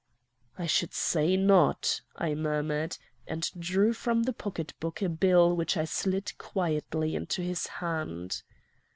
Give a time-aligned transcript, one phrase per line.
[0.57, 5.85] "'I should say not,' I murmured, and drew from the pocketbook a bill which I
[5.85, 8.41] slid quietly into his hand.